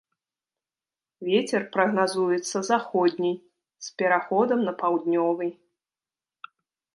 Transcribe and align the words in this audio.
Вецер 1.27 1.61
прагназуецца 1.75 2.57
заходні 2.71 3.33
з 3.89 3.93
пераходам 4.01 4.59
на 4.71 4.75
паўднёвы. 4.81 5.47